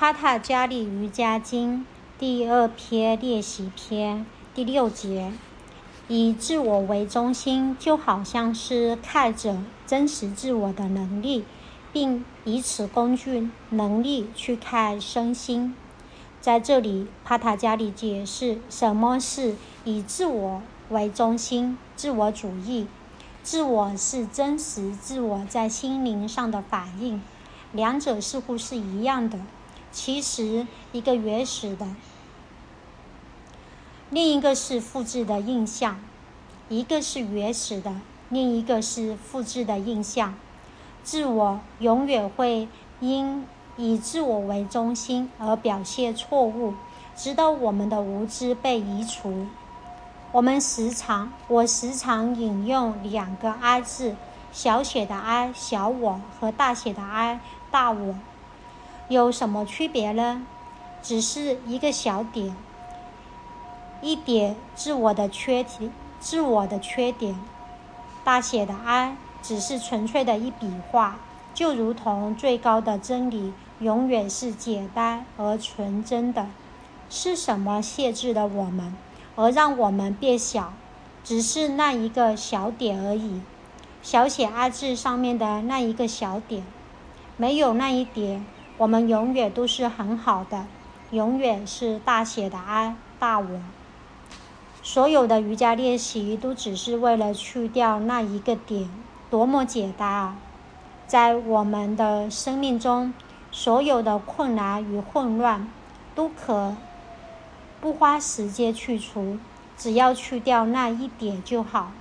[0.00, 1.84] 帕塔加利瑜伽经
[2.18, 5.30] 第二篇练习篇第六节：
[6.08, 11.44] 以自我为中心，就好像是看着真实自我的能力，
[11.92, 15.76] 并以此工具能力去看身心。
[16.40, 19.54] 在这里，帕塔加利解释什么是
[19.84, 22.86] 以自我为中心自我主义。
[23.42, 27.20] 自我是真实自我在心灵上的反应，
[27.72, 29.38] 两者似乎是一样的。
[29.92, 31.86] 其实，一个原始的，
[34.08, 35.96] 另一个是复制的印象；
[36.68, 40.34] 一个是原始的，另一个是复制的印象。
[41.02, 42.68] 自我永远会
[43.00, 43.44] 因
[43.76, 46.74] 以自我为中心而表现错误，
[47.16, 49.46] 直到我们的无知被移除。
[50.32, 54.14] 我们时常，我时常引用两个 “I” 字：
[54.52, 57.40] 小写的 “I” 小我和大写的 “I”
[57.72, 58.14] 大我。
[59.10, 60.46] 有什么区别呢？
[61.02, 62.54] 只是一个小点，
[64.00, 67.36] 一点自我的缺点，自我的缺点。
[68.22, 71.18] 大写的 I 只是纯粹的一笔画，
[71.52, 76.46] 就如同最高的真理永远是简单而纯真的。
[77.08, 78.96] 是什么限制了我们，
[79.34, 80.72] 而让我们变小？
[81.24, 83.40] 只是那一个小点而已。
[84.04, 86.62] 小写 I 字上面的那一个小点，
[87.36, 88.46] 没有那一点。
[88.80, 90.64] 我们永远都是很好的，
[91.10, 93.60] 永远是大写的 I 大我。
[94.82, 98.88] 所有的瑜伽练习都只是为了去掉那一个点，
[99.28, 100.36] 多么简单啊！
[101.06, 103.12] 在我们的生命中，
[103.52, 105.70] 所有的困难与混乱
[106.14, 106.74] 都可
[107.82, 109.38] 不花时间去除，
[109.76, 111.92] 只要去掉那一点就好。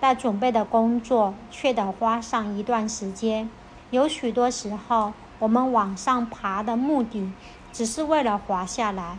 [0.00, 3.48] 但准备的工作却得花上一段时间，
[3.92, 5.12] 有许多时候。
[5.38, 7.32] 我们往上爬的目的，
[7.72, 9.18] 只是为了滑下来。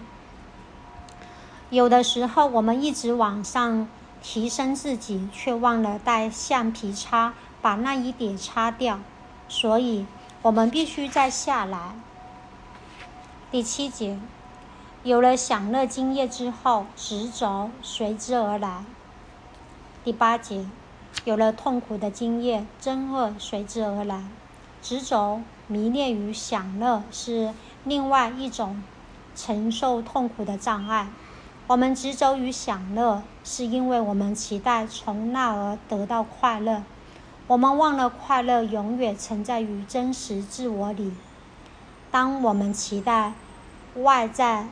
[1.70, 3.88] 有的时候，我们一直往上
[4.22, 9.00] 提升自己，却忘了带橡皮擦把那一点擦掉。
[9.48, 10.06] 所以，
[10.42, 11.96] 我们必须再下来。
[13.52, 14.20] 第七节，
[15.04, 18.84] 有了享乐经验之后，执着随之而来。
[20.04, 20.66] 第八节，
[21.26, 24.24] 有了痛苦的经验，憎恶随之而来。
[24.86, 25.42] 执着。
[25.68, 27.52] 迷恋与享乐是
[27.86, 28.84] 另外一种
[29.36, 31.08] 承受痛苦的障碍。
[31.66, 36.84] 我们执着于享乐，是因为我们期待从那儿得到快乐。
[37.48, 41.14] 我们忘了快乐永远存在于真实自我里。
[42.12, 43.34] 当我们期待
[43.96, 44.68] 外在、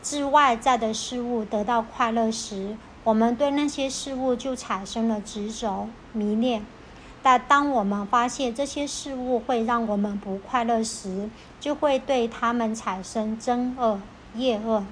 [0.00, 6.64] 自外在的事物得到快乐时，我们对那些事物就产生了执着、迷恋。
[7.22, 14.00] 但当我们发现这些事物会让我们不快乐时，就会对他们产生憎恶、
[14.34, 14.84] 厌恶。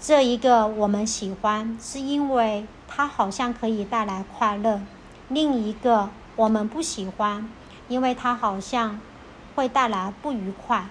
[0.00, 4.80] 这一个我们喜欢，是因为它好像可以带来快乐；
[5.28, 7.50] 另一个我们不喜欢，
[7.88, 9.00] 因为它好像
[9.54, 10.86] 会带来不愉快。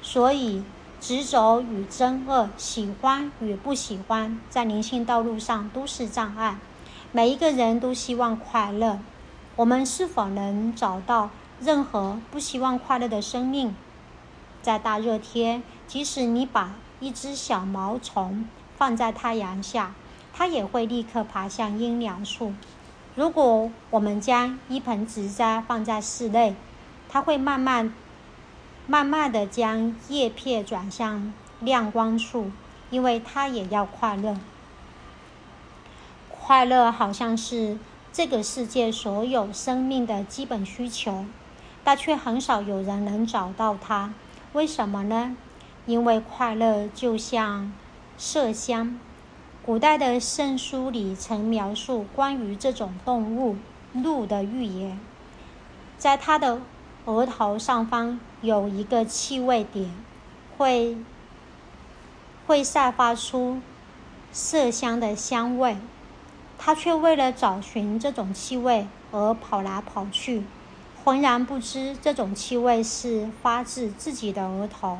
[0.00, 0.64] 所以，
[1.00, 6.56] 执着与憎恶、喜欢与不喜欢，在灵性道路上都是障碍。
[7.16, 8.98] 每一个人都希望快乐，
[9.54, 11.30] 我们是否能找到
[11.60, 13.76] 任何不希望快乐的生命？
[14.60, 19.94] 在大热天，即使你把一只小毛虫放在太阳下，
[20.32, 22.52] 它也会立刻爬向阴凉处。
[23.14, 26.56] 如果我们将一盆植栽放在室内，
[27.08, 27.94] 它会慢慢、
[28.88, 32.50] 慢慢的将叶片转向亮光处，
[32.90, 34.36] 因为它也要快乐。
[36.46, 37.78] 快乐好像是
[38.12, 41.24] 这个世界所有生命的基本需求，
[41.82, 44.12] 但却很少有人能找到它。
[44.52, 45.34] 为什么呢？
[45.86, 47.72] 因为快乐就像
[48.18, 49.00] 麝香。
[49.64, 53.56] 古代的圣书里曾描述关于这种动物
[53.94, 55.00] 鹿的寓言，
[55.96, 56.60] 在它的
[57.06, 59.90] 额头上方有一个气味点，
[60.58, 60.98] 会
[62.46, 63.62] 会散发出
[64.34, 65.78] 麝香的香味。
[66.58, 70.44] 他却为了找寻这种气味而跑来跑去，
[71.04, 74.98] 浑然不知这种气味是发自自己的额头。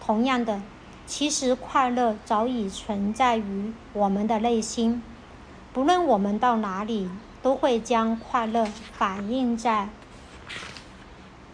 [0.00, 0.60] 同样的，
[1.06, 5.02] 其实快乐早已存在于我们的内心。
[5.72, 7.10] 不论我们到哪里，
[7.40, 9.88] 都会将快乐反映在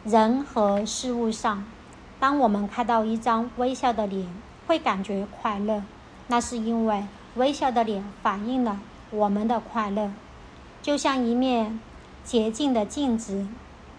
[0.05, 1.65] 人和事物上。
[2.19, 4.29] 当我们看到一张微笑的脸，
[4.67, 5.83] 会感觉快乐，
[6.29, 7.05] 那是因为
[7.35, 8.81] 微笑的脸反映了。
[9.15, 10.11] 我们的快乐，
[10.83, 11.79] 就像一面
[12.25, 13.47] 洁净的镜子，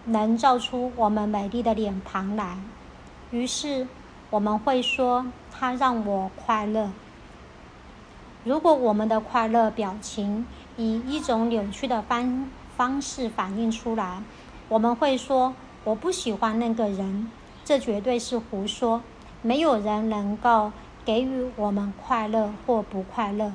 [0.04, 2.58] 能照出我们美丽的脸庞来。
[3.30, 3.88] 于是
[4.30, 6.90] 我们会说他让我快乐。
[8.44, 10.46] 如果我们的快乐表情
[10.76, 14.22] 以一种扭曲的方方式反映出来，
[14.68, 15.54] 我们会说
[15.84, 17.30] 我不喜欢那个人，
[17.64, 19.02] 这绝对是胡说。
[19.42, 20.72] 没有人能够
[21.04, 23.52] 给予我们快乐或不快乐，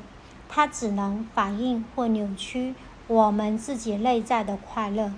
[0.54, 2.76] 它只能反映或扭曲
[3.08, 5.14] 我们自己内在的快乐。